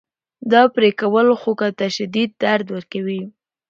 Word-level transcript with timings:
دا 0.51 0.61
پرې 0.75 0.89
کول 0.99 1.27
خوک 1.41 1.61
ته 1.79 1.85
شدید 1.95 2.29
درد 2.43 2.67
ورکوي. 2.75 3.21